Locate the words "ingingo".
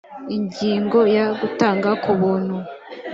0.35-0.99